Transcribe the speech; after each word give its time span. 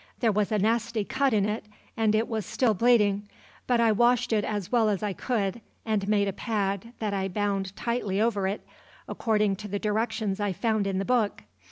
There 0.19 0.31
was 0.31 0.51
a 0.51 0.57
nasty 0.57 1.03
cut 1.03 1.31
in 1.31 1.47
it, 1.47 1.63
and 1.95 2.15
it 2.15 2.27
was 2.27 2.43
still 2.43 2.73
bleedin', 2.73 3.27
but 3.67 3.79
I 3.79 3.91
washed 3.91 4.33
it 4.33 4.43
as 4.43 4.71
well 4.71 4.89
as 4.89 5.03
I 5.03 5.13
could, 5.13 5.61
and 5.85 6.07
made 6.07 6.27
a 6.27 6.33
pad 6.33 6.93
that 6.97 7.13
I 7.13 7.27
bound 7.27 7.75
tightly 7.75 8.19
over 8.19 8.47
it, 8.47 8.65
accordin' 9.07 9.55
to 9.57 9.67
the 9.67 9.77
directions 9.77 10.39
I 10.39 10.53
found 10.53 10.87
in 10.87 10.97
the 10.97 11.05
book. 11.05 11.43